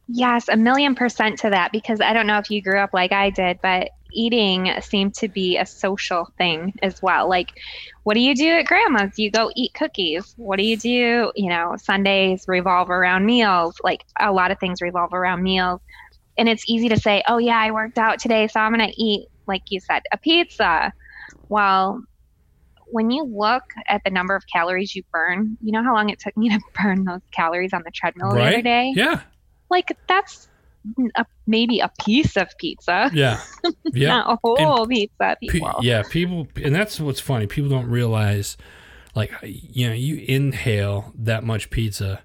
[0.07, 3.11] Yes, a million percent to that because I don't know if you grew up like
[3.11, 7.29] I did, but eating seemed to be a social thing as well.
[7.29, 7.51] Like,
[8.03, 9.17] what do you do at grandma's?
[9.17, 10.33] You go eat cookies.
[10.37, 11.31] What do you do?
[11.35, 13.75] You know, Sundays revolve around meals.
[13.83, 15.81] Like, a lot of things revolve around meals.
[16.37, 19.01] And it's easy to say, oh, yeah, I worked out today, so I'm going to
[19.01, 20.93] eat, like you said, a pizza.
[21.49, 22.03] Well,
[22.87, 26.19] when you look at the number of calories you burn, you know how long it
[26.19, 28.93] took me to burn those calories on the treadmill the other day?
[28.95, 29.21] Yeah.
[29.69, 30.47] like that's
[31.15, 33.39] a, maybe a piece of pizza, Yeah.
[33.93, 34.07] Yeah.
[34.09, 35.37] not a whole pizza.
[35.41, 35.79] Pe- People.
[35.81, 37.47] yeah, people, and that's what's funny.
[37.47, 38.57] People don't realize,
[39.15, 42.21] like, you know, you inhale that much pizza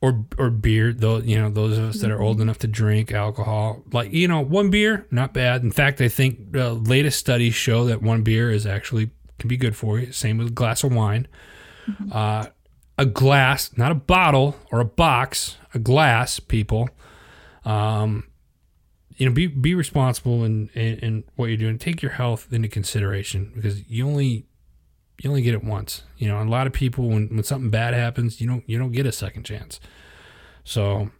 [0.00, 0.92] or or beer.
[0.92, 4.28] Though you know, those of us that are old enough to drink alcohol, like you
[4.28, 5.62] know, one beer, not bad.
[5.62, 9.56] In fact, I think uh, latest studies show that one beer is actually can be
[9.56, 10.12] good for you.
[10.12, 11.28] Same with a glass of wine.
[12.10, 12.46] Uh,
[12.98, 16.88] a glass, not a bottle or a box, a glass, people.
[17.66, 18.24] Um,
[19.16, 21.78] you know, be be responsible in, in, in what you're doing.
[21.78, 24.46] Take your health into consideration because you only
[25.22, 26.02] you only get it once.
[26.18, 28.92] You know, a lot of people when, when something bad happens, you don't you don't
[28.92, 29.80] get a second chance.
[30.64, 31.10] So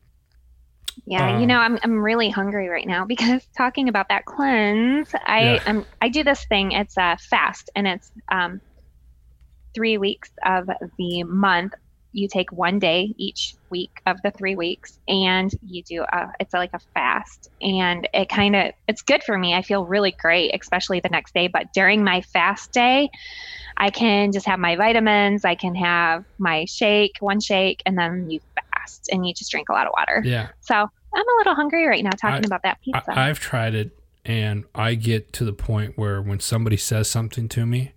[1.07, 5.09] Yeah, Um, you know, I'm I'm really hungry right now because talking about that cleanse,
[5.15, 5.63] I Yeah.
[5.67, 6.73] am I do this thing.
[6.73, 8.61] It's a fast, and it's um,
[9.75, 11.75] three weeks of the month.
[12.17, 16.55] You take one day each week of the three weeks, and you do a, it's
[16.55, 19.53] like a fast, and it kind of it's good for me.
[19.53, 21.49] I feel really great, especially the next day.
[21.49, 23.11] But during my fast day,
[23.77, 25.45] I can just have my vitamins.
[25.45, 28.41] I can have my shake, one shake, and then you
[28.73, 30.23] fast, and you just drink a lot of water.
[30.25, 30.89] yeah, So I'm
[31.29, 33.11] a little hungry right now talking I- about that pizza.
[33.11, 33.91] I, I've tried it,
[34.25, 37.93] and I get to the point where when somebody says something to me,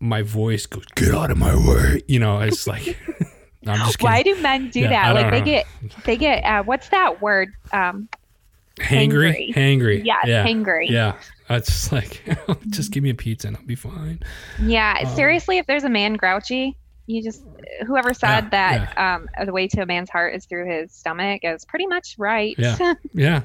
[0.00, 2.96] my voice goes, "Get out of my way!" You know, it's like
[3.66, 5.14] I'm just Why do men do Yeah, that?
[5.14, 5.44] Like they know.
[5.44, 5.66] get
[6.04, 7.52] they get uh, what's that word?
[7.72, 8.08] Um,
[8.76, 10.02] hangry, hangry.
[10.04, 10.88] yeah, yeah, hangry.
[10.90, 11.14] yeah.
[11.48, 12.22] It's just like
[12.70, 14.20] just give me a pizza and I'll be fine.
[14.60, 17.42] Yeah, Um, seriously, if there's a man grouchy, you just
[17.86, 21.40] whoever said Yeah, that um, the way to a man's heart is through his stomach
[21.44, 22.54] is pretty much right.
[22.58, 22.94] Yeah.
[23.14, 23.42] Yeah.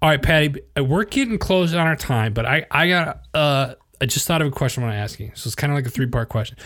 [0.00, 0.62] All right, Patti.
[0.80, 4.48] We're getting close on our time, but I I got uh I just thought of
[4.48, 5.30] a question I want to ask you.
[5.34, 6.56] So it's kind of like a three part question.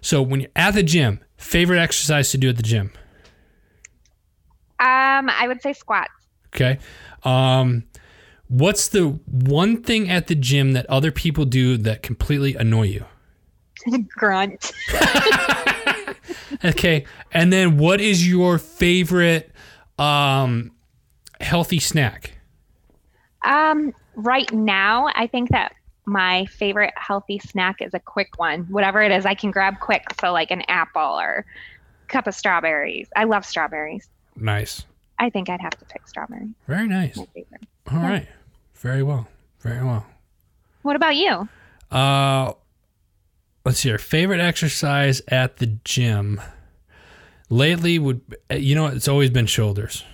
[0.00, 2.92] So when you're at the gym, favorite exercise to do at the gym?
[4.78, 6.12] um, I would say squats.
[6.54, 6.78] Okay.
[7.24, 7.84] Um,
[8.48, 13.04] what's the one thing at the gym that other people do that completely annoy you?
[14.08, 14.72] Grunt.
[16.64, 17.04] Okay.
[17.32, 19.50] And then what is your favorite
[19.98, 20.72] um
[21.40, 22.38] healthy snack?
[23.44, 25.74] Um, right now, I think that
[26.06, 28.62] my favorite healthy snack is a quick one.
[28.70, 30.04] Whatever it is, I can grab quick.
[30.20, 31.44] So like an apple or
[32.08, 33.08] cup of strawberries.
[33.16, 34.08] I love strawberries.
[34.36, 34.84] Nice.
[35.18, 36.48] I think I'd have to pick strawberry.
[36.68, 37.18] Very nice.
[37.18, 37.26] All
[37.98, 38.28] right.
[38.74, 39.28] Very well.
[39.60, 40.06] Very well.
[40.82, 41.48] What about you?
[41.90, 42.52] Uh,
[43.64, 43.90] let's see.
[43.90, 46.40] Our favorite exercise at the gym
[47.48, 50.04] lately would, you know, it's always been shoulders.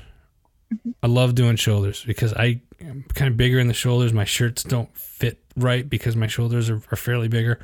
[1.03, 4.13] I love doing shoulders because I am kind of bigger in the shoulders.
[4.13, 7.61] My shirts don't fit right because my shoulders are, are fairly bigger.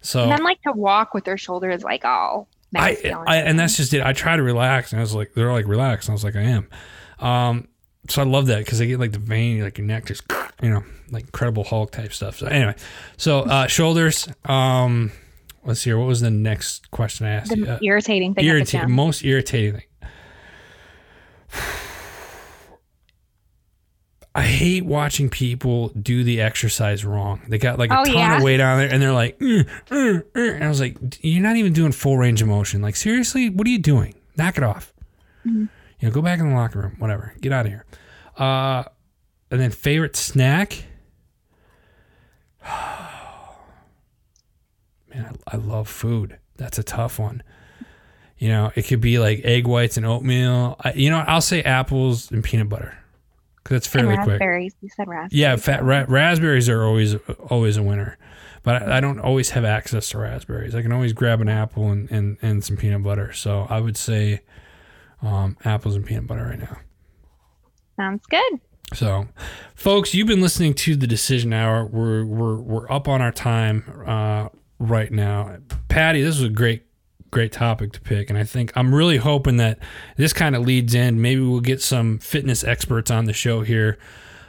[0.00, 2.96] So Men like to walk with their shoulders like all I.
[3.26, 4.02] I and that's just it.
[4.02, 6.36] I try to relax, and I was like, they're like relax, and I was like,
[6.36, 6.68] I am.
[7.18, 7.68] Um,
[8.08, 10.22] so I love that because they get like the vein, like your neck just,
[10.62, 12.38] you know, like Incredible Hulk type stuff.
[12.38, 12.74] So anyway,
[13.16, 14.28] so uh, shoulders.
[14.44, 15.12] Um,
[15.64, 15.98] let's see here.
[15.98, 17.66] What was the next question I asked the you?
[17.66, 20.10] Uh, irritating thing irritating, most irritating thing.
[24.36, 27.40] I hate watching people do the exercise wrong.
[27.48, 28.36] They got like a Oh, ton yeah?
[28.36, 31.42] of weight on there, and they're like, "Mm, mm, mm." and I was like, "You're
[31.42, 32.82] not even doing full range of motion.
[32.82, 34.14] Like, seriously, what are you doing?
[34.36, 34.92] Knock it off.
[35.46, 35.68] Mhm.
[36.00, 36.96] You know, go back in the locker room.
[36.98, 37.32] Whatever.
[37.40, 37.86] Get out of here."
[38.36, 38.84] Uh,
[39.50, 40.84] and then favorite snack.
[45.08, 46.38] Man, I, I love food.
[46.56, 47.42] That's a tough one.
[48.38, 50.76] You know, it could be like egg whites and oatmeal.
[50.80, 52.98] I, you know, I'll say apples and peanut butter
[53.68, 54.28] because And fairly quick.
[54.28, 54.74] raspberries.
[54.80, 55.32] You said raspberries.
[55.40, 57.16] Yeah, fat, ra- raspberries are always
[57.50, 58.16] always a winner,
[58.62, 60.74] but I, I don't always have access to raspberries.
[60.74, 63.32] I can always grab an apple and, and, and some peanut butter.
[63.32, 64.42] So I would say
[65.22, 66.78] um, apples and peanut butter right now.
[67.96, 68.60] Sounds good.
[68.94, 69.26] So,
[69.74, 71.86] folks, you've been listening to the Decision Hour.
[71.86, 74.48] We're we're we're up on our time uh,
[74.78, 75.56] right now.
[75.88, 76.84] Patti, this was a great
[77.30, 79.78] great topic to pick, and I think I'm really hoping that
[80.16, 81.20] this kind of leads in.
[81.20, 83.98] Maybe we'll get some fitness experts on the show here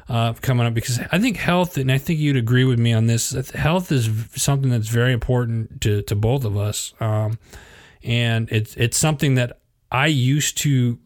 [0.10, 3.08] uh, coming up because I think health, and I think you'd agree with me on
[3.08, 3.32] this.
[3.52, 7.40] Health is something that's very important to to both of us, um,
[8.04, 9.60] and it's it's something that
[9.92, 11.00] I used to.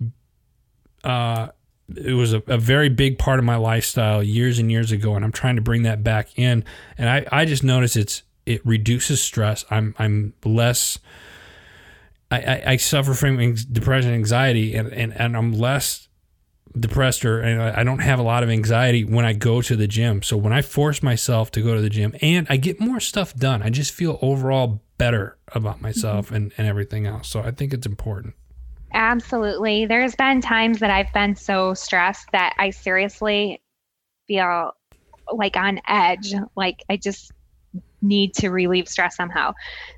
[1.03, 1.47] Uh,
[1.95, 5.25] it was a, a very big part of my lifestyle years and years ago and
[5.25, 6.63] i'm trying to bring that back in
[6.97, 10.99] and i, I just notice it's it reduces stress i'm i'm less
[12.31, 16.07] i i, I suffer from depression and anxiety and, and and i'm less
[16.79, 19.75] depressed or and I I don't have a lot of anxiety when I go to
[19.75, 20.23] the gym.
[20.23, 23.35] So when I force myself to go to the gym and I get more stuff
[23.35, 25.83] done, I just feel overall better about mm-hmm.
[25.83, 27.27] myself and, and everything else.
[27.29, 28.35] So I think it's important.
[28.93, 29.85] Absolutely.
[29.85, 33.61] There's been times that I've been so stressed that I seriously
[34.27, 34.71] feel
[35.31, 36.33] like on edge.
[36.55, 37.31] Like I just
[38.01, 39.53] need to relieve stress somehow.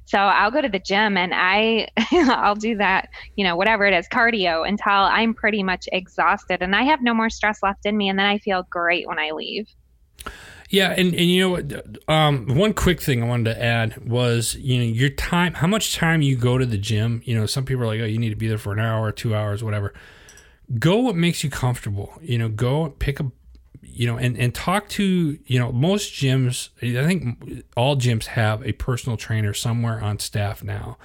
[0.05, 3.93] So I'll go to the gym and I I'll do that, you know, whatever it
[3.93, 7.95] is, cardio until I'm pretty much exhausted and I have no more stress left in
[7.95, 9.67] me and then I feel great when I leave.
[10.69, 12.09] Yeah, and, and you know what?
[12.09, 15.95] Um, one quick thing I wanted to add was you know your time, how much
[15.95, 17.21] time you go to the gym.
[17.25, 19.11] You know, some people are like, oh, you need to be there for an hour,
[19.11, 19.93] two hours, whatever.
[20.79, 22.17] Go what makes you comfortable.
[22.21, 23.31] You know, go pick a,
[23.93, 26.69] you know, and and talk to you know most gyms.
[26.82, 30.97] I think all gyms have a personal trainer somewhere on staff now.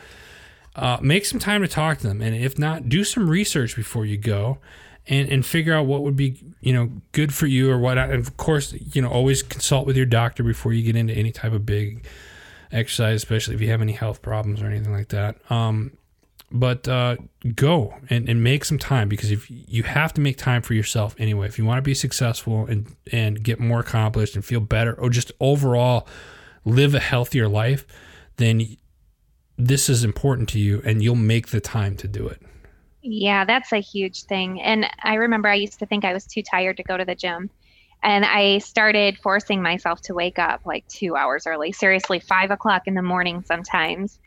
[0.75, 4.07] Uh, make some time to talk to them, and if not, do some research before
[4.07, 4.59] you go
[5.09, 8.13] and, and figure out what would be you know good for you or what and
[8.13, 11.53] of course you know always consult with your doctor before you get into any type
[11.53, 12.07] of big
[12.71, 15.97] exercise especially if you have any health problems or anything like that um,
[16.51, 17.17] but uh,
[17.55, 21.15] go and, and make some time because if you have to make time for yourself
[21.19, 24.95] anyway if you want to be successful and and get more accomplished and feel better
[24.95, 26.07] or just overall
[26.65, 27.87] live a healthier life
[28.37, 28.77] then
[29.57, 32.41] this is important to you and you'll make the time to do it
[33.03, 34.61] Yeah, that's a huge thing.
[34.61, 37.15] And I remember I used to think I was too tired to go to the
[37.15, 37.49] gym.
[38.03, 42.83] And I started forcing myself to wake up like two hours early, seriously, five o'clock
[42.87, 44.21] in the morning sometimes,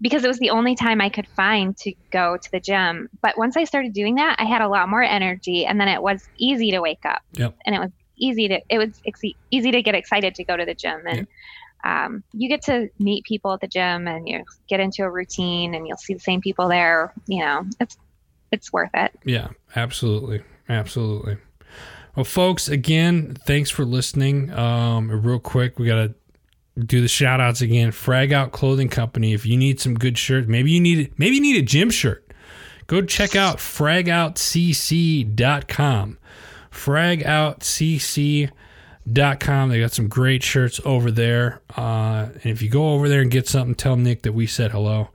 [0.00, 3.08] because it was the only time I could find to go to the gym.
[3.22, 5.66] But once I started doing that, I had a lot more energy.
[5.66, 7.22] And then it was easy to wake up.
[7.32, 7.56] Yep.
[7.66, 10.64] And it was easy to, it was ex- easy to get excited to go to
[10.64, 11.02] the gym.
[11.06, 11.26] And
[11.84, 15.74] um, you get to meet people at the gym and you get into a routine
[15.74, 17.12] and you'll see the same people there.
[17.26, 17.96] You know, it's,
[18.52, 19.12] it's worth it.
[19.24, 20.42] Yeah, absolutely.
[20.68, 21.38] Absolutely.
[22.16, 24.50] Well, folks, again, thanks for listening.
[24.52, 26.14] Um, real quick, we got to
[26.82, 27.92] do the shout outs again.
[27.92, 29.34] Frag Out Clothing Company.
[29.34, 32.22] If you need some good shirts, maybe you need maybe you need a gym shirt.
[32.86, 36.18] Go check out fragoutcc.com.
[36.72, 39.68] Fragoutcc.com.
[39.68, 41.60] They got some great shirts over there.
[41.76, 44.70] Uh, and if you go over there and get something, tell Nick that we said
[44.70, 45.10] hello.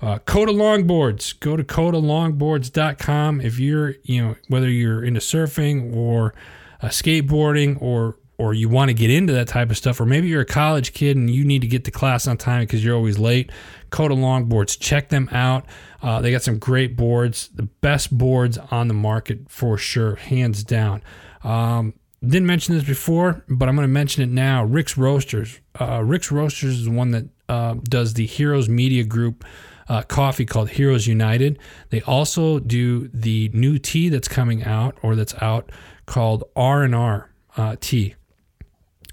[0.00, 1.38] Uh, Kota Longboards.
[1.40, 3.40] Go to KotaLongboards.com.
[3.40, 6.34] If you're, you know, whether you're into surfing or
[6.80, 10.28] uh, skateboarding or or you want to get into that type of stuff, or maybe
[10.28, 12.94] you're a college kid and you need to get to class on time because you're
[12.94, 13.50] always late,
[13.90, 15.66] Kota Longboards, check them out.
[16.00, 20.62] Uh, they got some great boards, the best boards on the market for sure, hands
[20.62, 21.02] down.
[21.42, 21.94] Um,
[22.24, 24.62] didn't mention this before, but I'm going to mention it now.
[24.62, 25.58] Rick's Roasters.
[25.80, 29.44] Uh, Rick's Roasters is the one that uh, does the Heroes Media Group
[29.88, 31.58] uh, coffee called Heroes United.
[31.90, 35.70] They also do the new tea that's coming out or that's out
[36.06, 38.14] called R and R uh, tea.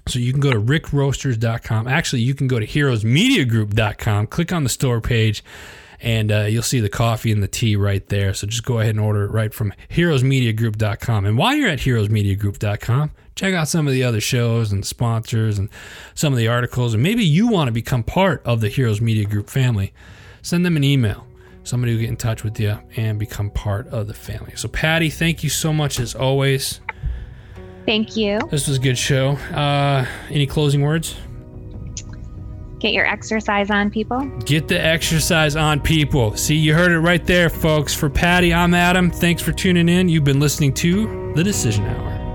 [0.08, 1.88] So you can go to rickroasters.com.
[1.88, 5.42] Actually, you can go to heroesmediagroup.com, click on the store page,
[6.00, 8.32] and uh, you'll see the coffee and the tea right there.
[8.32, 11.24] So just go ahead and order it right from heroesmediagroup.com.
[11.24, 15.68] And while you're at heroesmediagroup.com, check out some of the other shows and sponsors and
[16.14, 16.94] some of the articles.
[16.94, 19.92] And maybe you want to become part of the Heroes Media Group family.
[20.46, 21.26] Send them an email.
[21.64, 24.52] Somebody will get in touch with you and become part of the family.
[24.54, 26.80] So, Patti, thank you so much as always.
[27.84, 28.38] Thank you.
[28.52, 29.30] This was a good show.
[29.52, 31.16] Uh, any closing words?
[32.78, 34.24] Get your exercise on, people.
[34.44, 36.36] Get the exercise on, people.
[36.36, 37.92] See, you heard it right there, folks.
[37.92, 39.10] For Patti, I'm Adam.
[39.10, 40.08] Thanks for tuning in.
[40.08, 42.25] You've been listening to The Decision Hour.